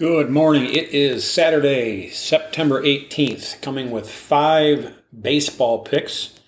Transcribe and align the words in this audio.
Good 0.00 0.30
morning. 0.30 0.64
It 0.64 0.94
is 0.94 1.30
Saturday, 1.30 2.08
September 2.08 2.82
18th, 2.82 3.60
coming 3.60 3.90
with 3.90 4.10
five 4.10 4.94
baseball 5.12 5.80
picks, 5.80 6.40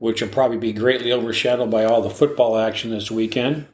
which 0.00 0.20
will 0.20 0.28
probably 0.28 0.56
be 0.56 0.72
greatly 0.72 1.12
overshadowed 1.12 1.70
by 1.70 1.84
all 1.84 2.02
the 2.02 2.10
football 2.10 2.58
action 2.58 2.90
this 2.90 3.08
weekend. 3.08 3.68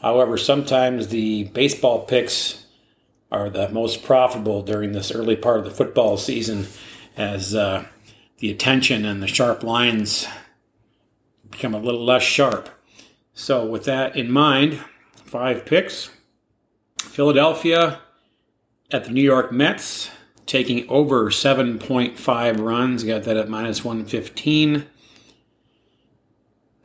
However, 0.00 0.38
sometimes 0.38 1.08
the 1.08 1.44
baseball 1.52 2.06
picks 2.06 2.64
are 3.30 3.50
the 3.50 3.68
most 3.68 4.02
profitable 4.02 4.62
during 4.62 4.92
this 4.92 5.12
early 5.12 5.36
part 5.36 5.58
of 5.58 5.66
the 5.66 5.70
football 5.70 6.16
season 6.16 6.66
as 7.18 7.54
uh, 7.54 7.84
the 8.38 8.50
attention 8.50 9.04
and 9.04 9.22
the 9.22 9.28
sharp 9.28 9.62
lines 9.62 10.26
become 11.50 11.74
a 11.74 11.78
little 11.78 12.06
less 12.06 12.22
sharp. 12.22 12.70
So, 13.34 13.66
with 13.66 13.84
that 13.84 14.16
in 14.16 14.30
mind, 14.30 14.82
five 15.26 15.66
picks 15.66 16.08
Philadelphia 16.96 18.00
at 18.92 19.04
the 19.04 19.10
New 19.10 19.22
York 19.22 19.52
Mets, 19.52 20.10
taking 20.46 20.88
over 20.88 21.30
7.5 21.30 22.60
runs. 22.60 23.04
Got 23.04 23.24
that 23.24 23.36
at 23.36 23.48
minus 23.48 23.84
115. 23.84 24.86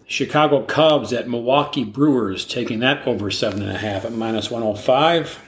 Chicago 0.08 0.63
Cubs 0.63 1.12
at 1.12 1.27
Milwaukee 1.27 1.84
Brewers, 1.84 2.46
taking 2.46 2.80
that 2.80 3.05
over 3.08 3.32
7.5 3.32 4.05
at 4.05 4.12
minus 4.12 4.52
105. 4.52 5.41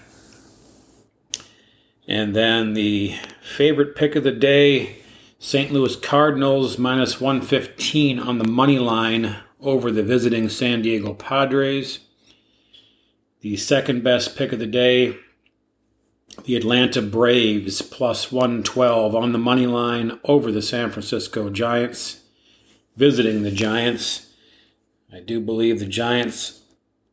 And 2.07 2.35
then 2.35 2.73
the 2.73 3.15
favorite 3.41 3.95
pick 3.95 4.15
of 4.15 4.23
the 4.23 4.31
day 4.31 4.97
St. 5.39 5.71
Louis 5.71 5.95
Cardinals 5.95 6.79
minus 6.79 7.21
115 7.21 8.17
on 8.17 8.39
the 8.39 8.47
money 8.47 8.79
line 8.79 9.35
over 9.61 9.91
the 9.91 10.01
visiting 10.01 10.49
San 10.49 10.81
Diego 10.81 11.13
Padres. 11.13 11.99
The 13.41 13.55
second 13.57 14.03
best 14.03 14.35
pick 14.35 14.51
of 14.51 14.57
the 14.57 14.65
day 14.65 15.15
the 16.43 16.55
Atlanta 16.55 17.01
Braves 17.01 17.81
plus 17.81 18.31
112 18.31 19.15
on 19.15 19.31
the 19.31 19.37
money 19.37 19.67
line 19.67 20.19
over 20.23 20.51
the 20.51 20.61
San 20.61 20.91
Francisco 20.91 21.49
Giants, 21.49 22.21
visiting 22.95 23.43
the 23.43 23.51
Giants. 23.51 24.27
I 25.11 25.19
do 25.19 25.39
believe 25.39 25.79
the 25.79 25.85
Giants 25.85 26.61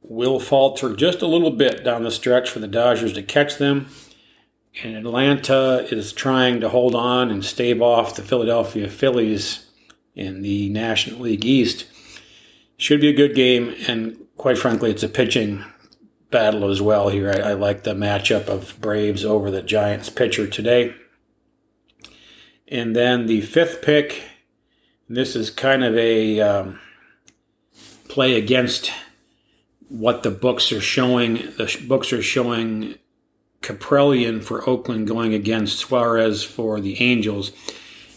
will 0.02 0.38
falter 0.38 0.94
just 0.94 1.22
a 1.22 1.26
little 1.26 1.50
bit 1.50 1.84
down 1.84 2.04
the 2.04 2.10
stretch 2.10 2.50
for 2.50 2.58
the 2.58 2.68
Dodgers 2.68 3.12
to 3.14 3.22
catch 3.22 3.56
them. 3.56 3.88
And 4.82 4.96
Atlanta 4.96 5.86
is 5.90 6.12
trying 6.12 6.60
to 6.60 6.68
hold 6.68 6.94
on 6.94 7.30
and 7.30 7.44
stave 7.44 7.80
off 7.80 8.16
the 8.16 8.22
Philadelphia 8.22 8.88
Phillies 8.88 9.70
in 10.14 10.42
the 10.42 10.68
National 10.68 11.20
League 11.20 11.44
East. 11.44 11.86
Should 12.76 13.00
be 13.00 13.08
a 13.08 13.14
good 13.14 13.34
game, 13.34 13.74
and 13.86 14.18
quite 14.36 14.58
frankly, 14.58 14.90
it's 14.90 15.02
a 15.02 15.08
pitching 15.08 15.64
battle 16.34 16.68
as 16.68 16.82
well 16.82 17.10
here. 17.10 17.30
I, 17.30 17.50
I, 17.50 17.52
like 17.52 17.84
the 17.84 17.94
matchup 17.94 18.48
of 18.48 18.76
Braves 18.80 19.24
over 19.24 19.52
the 19.52 19.62
Giants 19.62 20.10
pitcher 20.10 20.48
today. 20.48 20.92
And 22.66 22.96
then 22.96 23.26
the 23.28 23.40
fifth 23.40 23.82
pick, 23.82 24.20
this 25.08 25.36
is 25.36 25.48
kind 25.48 25.84
of 25.84 25.96
a 25.96 26.40
um, 26.40 26.80
play 28.08 28.34
against 28.34 28.90
what 29.88 30.24
the 30.24 30.32
books 30.32 30.72
are 30.72 30.80
showing. 30.80 31.34
The 31.34 31.80
books 31.86 32.12
are 32.12 32.22
showing 32.22 32.96
Kaprielian 33.62 34.42
for 34.42 34.68
Oakland 34.68 35.06
going 35.06 35.34
against 35.34 35.78
Suarez 35.78 36.42
for 36.42 36.80
the 36.80 37.00
Angels. 37.00 37.52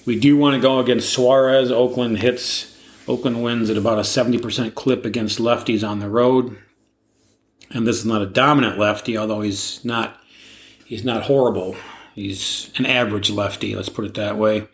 We 0.07 0.19
do 0.19 0.35
want 0.37 0.55
to 0.55 0.59
go 0.59 0.79
against 0.79 1.13
Suarez. 1.13 1.69
Oakland 1.69 2.17
hits, 2.17 2.75
Oakland 3.07 3.43
wins 3.43 3.69
at 3.69 3.77
about 3.77 3.99
a 3.99 4.01
70% 4.01 4.73
clip 4.73 5.05
against 5.05 5.37
lefties 5.37 5.87
on 5.87 5.99
the 5.99 6.09
road 6.09 6.57
and 7.71 7.87
this 7.87 7.97
is 7.97 8.05
not 8.05 8.21
a 8.21 8.27
dominant 8.27 8.77
lefty, 8.77 9.17
although 9.17 9.41
he's 9.41 9.83
not 9.83 10.19
he's 10.85 11.03
not 11.03 11.23
horrible. 11.23 11.75
He's 12.15 12.71
an 12.77 12.85
average 12.85 13.29
lefty, 13.29 13.75
let's 13.75 13.89
put 13.89 14.05
it 14.05 14.15
that 14.15 14.37
way. 14.37 14.67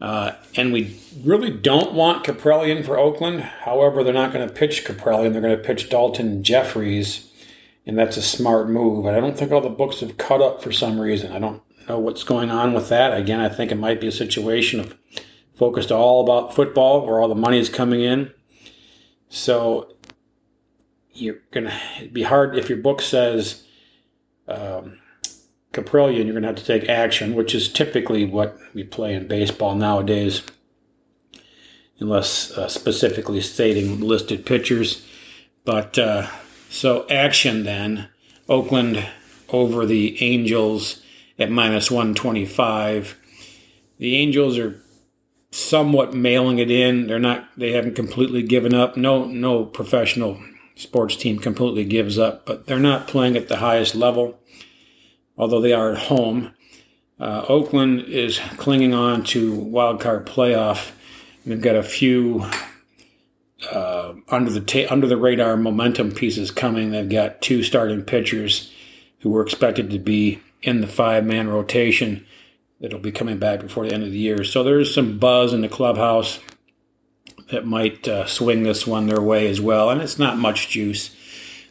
Uh, 0.00 0.32
and 0.56 0.72
we 0.72 0.98
really 1.22 1.50
don't 1.50 1.92
want 1.92 2.24
Kaprielian 2.24 2.84
for 2.84 2.98
Oakland. 2.98 3.40
However, 3.40 4.02
they're 4.02 4.14
not 4.14 4.32
going 4.32 4.46
to 4.46 4.52
pitch 4.52 4.84
Kaprielian. 4.84 5.32
They're 5.32 5.42
going 5.42 5.56
to 5.56 5.62
pitch 5.62 5.90
Daulton 5.90 6.40
Jefferies, 6.40 7.30
and 7.86 7.98
that's 7.98 8.16
a 8.16 8.22
smart 8.22 8.70
move. 8.70 9.04
But 9.04 9.14
I 9.14 9.20
don't 9.20 9.36
think 9.36 9.52
all 9.52 9.60
the 9.60 9.68
books 9.68 10.00
have 10.00 10.16
cut 10.16 10.40
up 10.40 10.62
for 10.62 10.72
some 10.72 10.98
reason. 10.98 11.32
I 11.32 11.38
don't 11.38 11.62
know 11.86 11.98
what's 11.98 12.24
going 12.24 12.50
on 12.50 12.72
with 12.72 12.88
that. 12.88 13.16
Again, 13.16 13.40
I 13.40 13.50
think 13.50 13.70
it 13.70 13.76
might 13.76 14.00
be 14.00 14.06
a 14.06 14.12
situation 14.12 14.80
of 14.80 14.96
focused 15.54 15.92
all 15.92 16.24
about 16.24 16.54
football, 16.54 17.04
where 17.04 17.20
all 17.20 17.28
the 17.28 17.34
money 17.34 17.58
is 17.58 17.68
coming 17.68 18.00
in. 18.00 18.32
So 19.28 19.96
you're 21.12 21.40
gonna 21.50 21.78
be 22.12 22.22
hard 22.22 22.56
if 22.56 22.68
your 22.68 22.78
book 22.78 23.00
says 23.00 23.64
um, 24.48 24.98
Kaprielian, 25.72 26.24
you're 26.24 26.34
gonna 26.34 26.48
have 26.48 26.56
to 26.56 26.64
take 26.64 26.88
action, 26.88 27.34
which 27.34 27.54
is 27.54 27.72
typically 27.72 28.24
what 28.24 28.58
we 28.74 28.82
play 28.82 29.14
in 29.14 29.28
baseball 29.28 29.74
nowadays, 29.74 30.42
unless 31.98 32.50
uh, 32.56 32.68
specifically 32.68 33.40
stating 33.40 34.00
listed 34.00 34.44
pitchers. 34.44 35.06
But 35.64 35.98
uh, 35.98 36.28
so 36.68 37.06
action 37.08 37.62
then, 37.64 38.08
Oakland 38.48 39.06
over 39.50 39.86
the 39.86 40.20
Angels 40.22 41.02
at 41.38 41.50
minus 41.50 41.90
125. 41.90 43.16
The 43.98 44.16
Angels 44.16 44.58
are 44.58 44.80
somewhat 45.50 46.14
mailing 46.14 46.58
it 46.58 46.70
in. 46.70 47.06
They're 47.06 47.18
not. 47.18 47.48
They 47.56 47.72
haven't 47.72 47.94
completely 47.94 48.42
given 48.42 48.74
up. 48.74 48.96
No, 48.96 49.26
no 49.26 49.64
professional 49.64 50.40
sports 50.80 51.14
team 51.14 51.38
completely 51.38 51.84
gives 51.84 52.18
up, 52.18 52.46
but 52.46 52.66
they're 52.66 52.78
not 52.78 53.06
playing 53.06 53.36
at 53.36 53.48
the 53.48 53.58
highest 53.58 53.94
level, 53.94 54.40
although 55.36 55.60
they 55.60 55.72
are 55.72 55.92
at 55.92 56.04
home. 56.04 56.52
Uh, 57.18 57.44
Oakland 57.48 58.00
is 58.04 58.40
clinging 58.56 58.94
on 58.94 59.22
to 59.24 59.54
wild 59.54 60.00
card 60.00 60.26
playoff. 60.26 60.92
They've 61.44 61.60
got 61.60 61.76
a 61.76 61.82
few 61.82 62.46
uh, 63.70 64.14
under 64.28 64.50
the 64.50 64.62
ta- 64.62 64.90
under 64.90 65.06
the 65.06 65.18
radar 65.18 65.56
momentum 65.58 66.12
pieces 66.12 66.50
coming. 66.50 66.90
They've 66.90 67.08
got 67.08 67.42
two 67.42 67.62
starting 67.62 68.02
pitchers 68.02 68.72
who 69.20 69.30
were 69.30 69.42
expected 69.42 69.90
to 69.90 69.98
be 69.98 70.40
in 70.62 70.80
the 70.80 70.86
five 70.86 71.26
man 71.26 71.48
rotation 71.48 72.24
that'll 72.80 72.98
be 72.98 73.12
coming 73.12 73.38
back 73.38 73.60
before 73.60 73.86
the 73.86 73.92
end 73.92 74.02
of 74.02 74.12
the 74.12 74.18
year. 74.18 74.44
So 74.44 74.62
there's 74.62 74.94
some 74.94 75.18
buzz 75.18 75.52
in 75.52 75.60
the 75.60 75.68
clubhouse 75.68 76.38
that 77.50 77.66
might 77.66 78.06
uh, 78.08 78.26
swing 78.26 78.62
this 78.62 78.86
one 78.86 79.06
their 79.06 79.20
way 79.20 79.48
as 79.48 79.60
well. 79.60 79.90
And 79.90 80.00
it's 80.00 80.18
not 80.18 80.38
much 80.38 80.68
juice. 80.68 81.14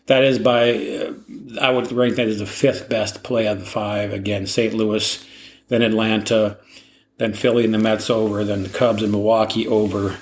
That 0.07 0.23
is 0.23 0.40
by, 0.40 0.72
uh, 0.73 1.13
I 1.62 1.72
would 1.72 1.91
rank 1.91 2.16
that 2.16 2.28
as 2.28 2.40
the 2.40 2.45
fifth 2.45 2.90
best 2.90 3.23
play 3.23 3.47
of 3.47 3.59
the 3.59 3.66
five. 3.66 4.12
Again, 4.12 4.47
St. 4.47 4.73
Louis, 4.73 5.23
then 5.68 5.81
Atlanta, 5.81 6.57
then 7.18 7.34
Philly 7.34 7.66
and 7.66 7.73
the 7.73 7.78
Mets 7.78 8.09
over, 8.09 8.44
then 8.44 8.63
the 8.63 8.69
Cubs 8.69 9.03
and 9.03 9.12
Milwaukee 9.12 9.68
over, 9.68 10.18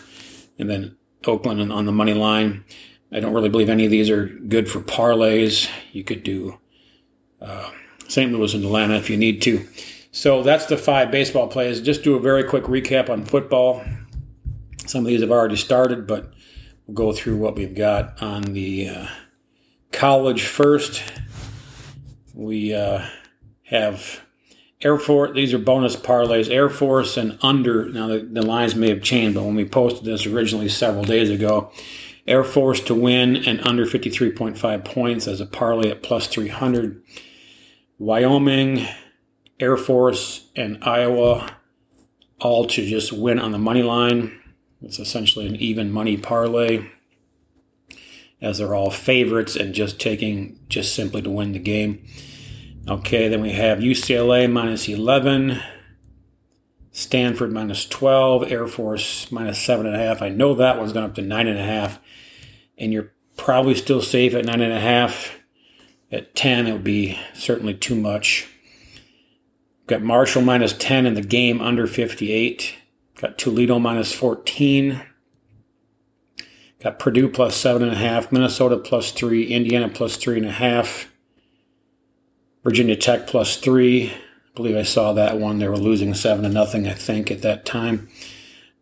and 0.59 0.69
then 0.69 0.97
Oakland 1.25 1.71
on 1.71 1.85
the 1.85 1.91
money 1.91 2.13
line. 2.13 2.63
I 3.11 3.19
don't 3.19 3.33
really 3.33 3.49
believe 3.49 3.69
any 3.69 3.85
of 3.85 3.91
these 3.91 4.09
are 4.09 4.25
good 4.25 4.69
for 4.69 4.81
parlays. 4.81 5.69
You 5.93 6.03
could 6.03 6.23
do 6.23 6.59
uh, 7.41 7.71
St. 8.07 8.31
Louis 8.31 8.53
and 8.53 8.65
Atlanta 8.65 8.95
if 8.95 9.09
you 9.09 9.17
need 9.17 9.41
to. 9.43 9.65
So 10.11 10.43
that's 10.43 10.65
the 10.65 10.77
five 10.77 11.11
baseball 11.11 11.47
plays. 11.47 11.79
Just 11.79 12.03
do 12.03 12.15
a 12.15 12.19
very 12.19 12.43
quick 12.43 12.63
recap 12.63 13.09
on 13.09 13.23
football. 13.23 13.83
Some 14.87 15.01
of 15.01 15.07
these 15.07 15.21
have 15.21 15.31
already 15.31 15.57
started, 15.57 16.07
but 16.07 16.31
we'll 16.85 16.95
go 16.95 17.11
through 17.11 17.37
what 17.37 17.55
we've 17.55 17.75
got 17.75 18.21
on 18.21 18.41
the 18.53 18.89
uh, 18.89 19.07
college 19.91 20.43
first. 20.45 21.03
We 22.33 22.73
uh, 22.73 23.05
have 23.63 24.21
Air 24.81 24.97
Force, 24.97 25.35
these 25.35 25.53
are 25.53 25.59
bonus 25.59 25.97
parlays. 25.97 26.49
Air 26.49 26.69
Force 26.69 27.17
and 27.17 27.37
under, 27.41 27.89
now 27.89 28.07
the, 28.07 28.19
the 28.19 28.41
lines 28.41 28.75
may 28.75 28.89
have 28.89 29.01
changed, 29.01 29.35
but 29.35 29.43
when 29.43 29.55
we 29.55 29.65
posted 29.65 30.05
this 30.05 30.25
originally 30.25 30.69
several 30.69 31.03
days 31.03 31.29
ago, 31.29 31.69
Air 32.25 32.45
Force 32.45 32.79
to 32.81 32.95
win 32.95 33.35
and 33.35 33.59
under 33.67 33.85
53.5 33.85 34.85
points 34.85 35.27
as 35.27 35.41
a 35.41 35.45
parlay 35.45 35.89
at 35.89 36.01
plus 36.01 36.27
300. 36.27 37.01
Wyoming, 37.99 38.87
Air 39.59 39.75
Force, 39.75 40.47
and 40.55 40.81
Iowa 40.81 41.57
all 42.39 42.67
to 42.67 42.85
just 42.85 43.11
win 43.11 43.39
on 43.39 43.51
the 43.51 43.57
money 43.57 43.83
line 43.83 44.39
it's 44.81 44.99
essentially 44.99 45.47
an 45.47 45.55
even 45.55 45.91
money 45.91 46.17
parlay, 46.17 46.87
as 48.41 48.57
they're 48.59 48.75
all 48.75 48.91
favorites 48.91 49.55
and 49.55 49.73
just 49.73 49.99
taking 49.99 50.59
just 50.69 50.93
simply 50.93 51.21
to 51.21 51.29
win 51.29 51.53
the 51.53 51.59
game. 51.59 52.05
Okay, 52.87 53.27
then 53.27 53.41
we 53.41 53.51
have 53.51 53.79
UCLA 53.79 54.49
minus 54.49 54.87
11, 54.87 55.59
Stanford 56.91 57.51
minus 57.51 57.85
12, 57.87 58.51
Air 58.51 58.67
Force 58.67 59.31
minus 59.31 59.65
7.5. 59.65 60.21
I 60.21 60.29
know 60.29 60.53
that 60.53 60.77
one's 60.77 60.93
gone 60.93 61.03
up 61.03 61.15
to 61.15 61.21
9.5, 61.21 61.47
and 61.47 61.99
and 62.77 62.93
you're 62.93 63.11
probably 63.35 63.75
still 63.75 64.01
safe 64.01 64.33
at 64.33 64.45
9.5. 64.45 65.31
At 66.11 66.35
10, 66.35 66.67
it 66.67 66.71
would 66.71 66.83
be 66.83 67.19
certainly 67.33 67.73
too 67.73 67.95
much. 67.95 68.47
Got 69.87 70.01
Marshall 70.01 70.41
minus 70.41 70.73
10 70.73 71.05
in 71.05 71.15
the 71.15 71.21
game 71.21 71.61
under 71.61 71.87
58. 71.87 72.75
Got 73.19 73.37
Toledo 73.37 73.79
minus 73.79 74.13
14. 74.13 75.01
Got 76.83 76.99
Purdue 76.99 77.29
plus 77.29 77.61
7.5. 77.61 78.31
Minnesota 78.31 78.77
plus 78.77 79.11
3. 79.11 79.47
Indiana 79.47 79.89
plus 79.89 80.17
3.5. 80.17 81.07
Virginia 82.67 82.97
Tech 82.97 83.27
plus 83.27 83.55
three. 83.55 84.09
I 84.09 84.49
believe 84.53 84.75
I 84.75 84.83
saw 84.83 85.13
that 85.13 85.39
one. 85.39 85.59
They 85.59 85.69
were 85.69 85.77
losing 85.77 86.13
seven 86.13 86.43
to 86.43 86.49
nothing, 86.49 86.85
I 86.85 86.91
think, 86.91 87.31
at 87.31 87.41
that 87.41 87.65
time. 87.65 88.09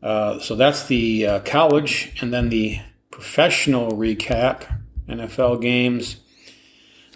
Uh, 0.01 0.39
so 0.39 0.55
that's 0.55 0.87
the 0.87 1.27
uh, 1.27 1.39
college, 1.41 2.11
and 2.19 2.33
then 2.33 2.49
the 2.49 2.79
professional 3.11 3.91
recap 3.91 4.81
NFL 5.07 5.61
games. 5.61 6.17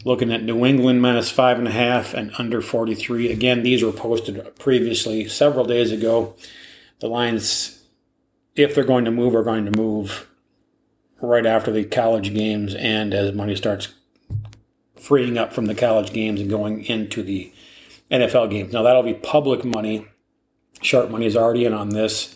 Looking 0.06 0.31
at 0.31 0.44
New 0.44 0.63
England 0.63 1.01
minus 1.01 1.31
five 1.31 1.57
and 1.57 1.68
a 1.68 1.71
half 1.71 2.13
and 2.13 2.31
under 2.38 2.62
43. 2.62 3.31
Again, 3.31 3.63
these 3.63 3.81
were 3.81 3.92
posted 3.92 4.56
previously 4.60 5.27
several 5.27 5.66
days 5.66 5.92
ago. 5.92 6.36
The 7.00 7.07
lines, 7.07 7.84
if 8.56 8.75
they're 8.75 8.84
going 8.84 9.06
to 9.06 9.12
move, 9.12 9.36
are 9.36 9.44
going 9.44 9.66
to 9.66 9.72
move 9.72 10.28
right 11.22 11.46
after 11.46 11.72
the 11.72 11.84
college 11.84 12.34
games 12.34 12.75
and 12.75 13.13
as 13.13 13.34
money 13.34 13.56
starts 13.56 13.90
freeing 14.96 15.38
up 15.38 15.54
from 15.54 15.66
the 15.66 15.75
college 15.75 16.13
games 16.13 16.42
and 16.42 16.50
going 16.50 16.84
into 16.86 17.24
the 17.24 17.54
NFL 18.12 18.50
games. 18.50 18.74
Now, 18.74 18.84
that'll 18.84 19.04
be 19.04 19.13
public 19.13 19.63
money. 19.63 20.07
Sharp 20.81 21.10
money 21.10 21.25
is 21.25 21.36
already 21.36 21.66
in 21.66 21.74
on 21.74 21.90
this. 21.90 22.36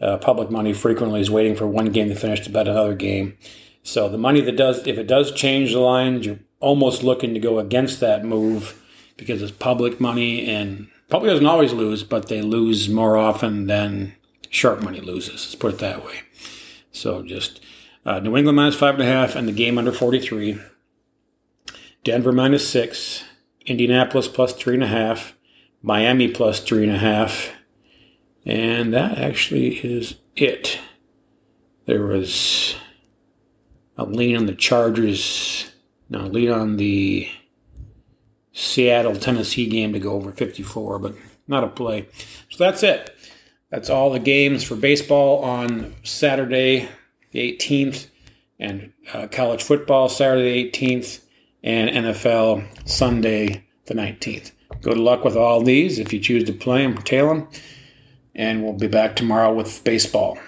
Uh, 0.00 0.18
public 0.18 0.50
money 0.50 0.72
frequently 0.72 1.20
is 1.20 1.30
waiting 1.30 1.54
for 1.54 1.66
one 1.66 1.86
game 1.86 2.08
to 2.08 2.14
finish 2.14 2.40
to 2.40 2.50
bet 2.50 2.68
another 2.68 2.94
game. 2.94 3.36
So 3.82 4.08
the 4.08 4.18
money 4.18 4.40
that 4.40 4.56
does, 4.56 4.86
if 4.86 4.98
it 4.98 5.06
does 5.06 5.30
change 5.32 5.72
the 5.72 5.78
lines, 5.78 6.26
you're 6.26 6.40
almost 6.60 7.02
looking 7.02 7.34
to 7.34 7.40
go 7.40 7.58
against 7.58 8.00
that 8.00 8.24
move 8.24 8.82
because 9.16 9.42
it's 9.42 9.52
public 9.52 10.00
money 10.00 10.46
and 10.50 10.88
public 11.14 11.30
doesn't 11.30 11.46
always 11.46 11.72
lose, 11.72 12.02
but 12.02 12.26
they 12.26 12.42
lose 12.42 12.88
more 12.88 13.16
often 13.16 13.68
than 13.68 14.16
sharp 14.50 14.82
money 14.82 15.00
loses. 15.00 15.44
Let's 15.44 15.54
put 15.54 15.74
it 15.74 15.78
that 15.78 16.04
way. 16.04 16.22
So 16.90 17.22
just 17.22 17.60
uh, 18.04 18.18
New 18.18 18.36
England 18.36 18.56
minus 18.56 18.74
five 18.74 18.94
and 18.94 19.02
a 19.04 19.06
half 19.06 19.36
and 19.36 19.46
the 19.46 19.52
game 19.52 19.78
under 19.78 19.92
43. 19.92 20.58
Denver 22.02 22.32
minus 22.32 22.68
six. 22.68 23.22
Indianapolis 23.64 24.26
plus 24.26 24.54
three 24.54 24.74
and 24.74 24.82
a 24.82 24.88
half. 24.88 25.36
Miami 25.82 26.26
plus 26.26 26.58
three 26.58 26.82
and 26.82 26.92
a 26.92 26.98
half. 26.98 27.52
And 28.44 28.92
that 28.92 29.16
actually 29.16 29.76
is 29.86 30.16
it. 30.34 30.80
There 31.86 32.06
was 32.06 32.74
a 33.96 34.04
lean 34.04 34.36
on 34.36 34.46
the 34.46 34.54
Chargers. 34.56 35.70
No, 36.08 36.22
lean 36.22 36.50
on 36.50 36.76
the 36.76 37.28
Seattle 38.54 39.16
Tennessee 39.16 39.66
game 39.66 39.92
to 39.92 39.98
go 39.98 40.12
over 40.12 40.32
54, 40.32 40.98
but 41.00 41.14
not 41.46 41.64
a 41.64 41.68
play. 41.68 42.08
So 42.48 42.64
that's 42.64 42.82
it. 42.82 43.14
That's 43.68 43.90
all 43.90 44.10
the 44.10 44.20
games 44.20 44.62
for 44.62 44.76
baseball 44.76 45.42
on 45.42 45.94
Saturday 46.04 46.88
the 47.32 47.56
18th, 47.56 48.06
and 48.60 48.92
uh, 49.12 49.26
college 49.26 49.62
football 49.62 50.08
Saturday 50.08 50.62
the 50.62 50.70
18th, 50.70 51.20
and 51.64 52.06
NFL 52.06 52.88
Sunday 52.88 53.64
the 53.86 53.94
19th. 53.94 54.52
Good 54.80 54.98
luck 54.98 55.24
with 55.24 55.36
all 55.36 55.60
these 55.60 55.98
if 55.98 56.12
you 56.12 56.20
choose 56.20 56.44
to 56.44 56.52
play 56.52 56.82
them, 56.82 56.98
tail 56.98 57.28
them, 57.28 57.48
and 58.34 58.62
we'll 58.62 58.74
be 58.74 58.86
back 58.86 59.16
tomorrow 59.16 59.52
with 59.52 59.82
baseball. 59.82 60.38